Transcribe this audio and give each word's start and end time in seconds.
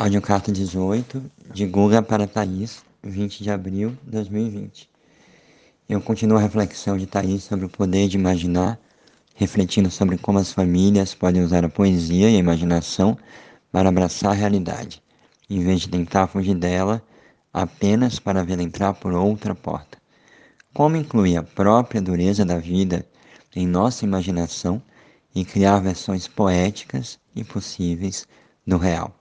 Audiocarta 0.00 0.50
18, 0.50 1.22
de 1.52 1.66
Guga 1.66 1.98
é 1.98 2.00
para 2.00 2.26
Thaís, 2.26 2.82
20 3.02 3.44
de 3.44 3.50
abril 3.50 3.90
de 4.02 4.12
2020. 4.12 4.88
Eu 5.86 6.00
continuo 6.00 6.38
a 6.38 6.40
reflexão 6.40 6.96
de 6.96 7.06
Thaís 7.06 7.44
sobre 7.44 7.66
o 7.66 7.68
poder 7.68 8.08
de 8.08 8.16
imaginar, 8.16 8.80
refletindo 9.34 9.90
sobre 9.90 10.16
como 10.16 10.38
as 10.38 10.54
famílias 10.54 11.14
podem 11.14 11.44
usar 11.44 11.66
a 11.66 11.68
poesia 11.68 12.30
e 12.30 12.36
a 12.36 12.38
imaginação 12.38 13.14
para 13.70 13.90
abraçar 13.90 14.30
a 14.30 14.34
realidade, 14.34 15.02
em 15.50 15.62
vez 15.62 15.82
de 15.82 15.90
tentar 15.90 16.28
fugir 16.28 16.54
dela 16.54 17.02
apenas 17.52 18.18
para 18.18 18.42
vê-la 18.42 18.62
entrar 18.62 18.94
por 18.94 19.12
outra 19.12 19.54
porta. 19.54 19.98
Como 20.72 20.96
incluir 20.96 21.36
a 21.36 21.42
própria 21.42 22.00
dureza 22.00 22.42
da 22.42 22.58
vida 22.58 23.06
em 23.54 23.66
nossa 23.66 24.06
imaginação 24.06 24.82
e 25.34 25.44
criar 25.44 25.78
versões 25.80 26.26
poéticas 26.26 27.18
e 27.36 27.44
possíveis 27.44 28.26
do 28.66 28.78
real. 28.78 29.19